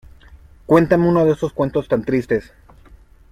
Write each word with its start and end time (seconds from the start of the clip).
¡Cuéntame 0.65 1.07
uno 1.07 1.25
de 1.25 1.33
esos 1.33 1.53
cuentos 1.53 1.87
tan 1.87 2.03
tristes! 2.03 2.51